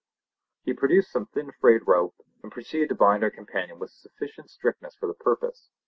He 0.63 0.73
produced 0.73 1.11
some 1.11 1.27
thin 1.27 1.51
frayed 1.51 1.83
rope 1.85 2.15
and 2.41 2.51
proceeded 2.51 2.89
to 2.89 2.95
bind 2.95 3.23
our 3.23 3.29
companion 3.29 3.77
with 3.77 3.91
sufficient 3.91 4.49
strictness 4.49 4.95
for 4.95 5.05
the 5.05 5.13
purpose. 5.13 5.69